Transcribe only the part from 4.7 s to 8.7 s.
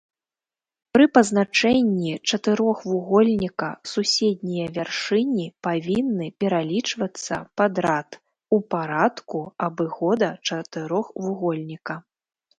вяршыні павінны пералічвацца падрад у